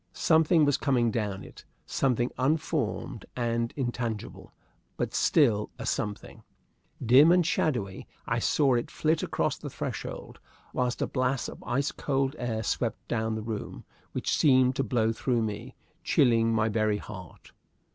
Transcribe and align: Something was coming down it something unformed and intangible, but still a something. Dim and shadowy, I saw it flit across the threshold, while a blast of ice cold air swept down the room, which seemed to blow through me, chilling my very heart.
Something 0.13 0.65
was 0.65 0.77
coming 0.77 1.11
down 1.11 1.43
it 1.43 1.63
something 1.85 2.31
unformed 2.39 3.23
and 3.35 3.71
intangible, 3.75 4.51
but 4.97 5.13
still 5.13 5.69
a 5.77 5.85
something. 5.85 6.41
Dim 7.05 7.31
and 7.31 7.45
shadowy, 7.45 8.07
I 8.25 8.39
saw 8.39 8.73
it 8.73 8.89
flit 8.89 9.21
across 9.21 9.59
the 9.59 9.69
threshold, 9.69 10.39
while 10.71 10.91
a 10.99 11.05
blast 11.05 11.49
of 11.49 11.63
ice 11.63 11.91
cold 11.91 12.35
air 12.39 12.63
swept 12.63 13.07
down 13.07 13.35
the 13.35 13.43
room, 13.43 13.85
which 14.11 14.35
seemed 14.35 14.75
to 14.77 14.83
blow 14.83 15.11
through 15.11 15.43
me, 15.43 15.75
chilling 16.03 16.51
my 16.51 16.67
very 16.67 16.97
heart. 16.97 17.51